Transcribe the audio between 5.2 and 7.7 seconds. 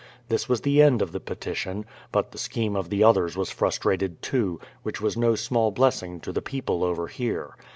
small blessing to the people over here.